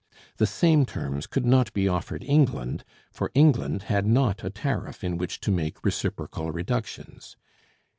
The 0.37 0.47
same 0.47 0.87
terms 0.87 1.27
could 1.27 1.45
not 1.45 1.71
be 1.73 1.87
offered 1.87 2.23
England, 2.23 2.83
for 3.11 3.29
England 3.35 3.83
had 3.83 4.07
not 4.07 4.43
a 4.43 4.49
tariff 4.49 5.03
in 5.03 5.15
which 5.15 5.39
to 5.41 5.51
make 5.51 5.85
reciprocal 5.85 6.49
reductions. 6.51 7.37